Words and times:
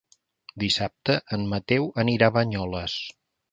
Dissabte 0.63 1.17
en 1.37 1.45
Mateu 1.53 1.87
anirà 2.07 2.33
a 2.33 2.37
Banyoles. 2.41 2.99